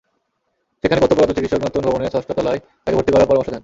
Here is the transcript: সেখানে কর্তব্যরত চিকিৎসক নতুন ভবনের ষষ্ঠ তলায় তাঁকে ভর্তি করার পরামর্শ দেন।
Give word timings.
সেখানে 0.83 0.99
কর্তব্যরত 1.01 1.31
চিকিৎসক 1.37 1.61
নতুন 1.63 1.81
ভবনের 1.87 2.11
ষষ্ঠ 2.13 2.29
তলায় 2.31 2.59
তাঁকে 2.83 2.97
ভর্তি 2.97 3.11
করার 3.11 3.27
পরামর্শ 3.29 3.49
দেন। 3.49 3.59